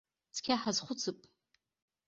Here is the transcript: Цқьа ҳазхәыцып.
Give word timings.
Цқьа 0.35 0.55
ҳазхәыцып. 0.61 1.19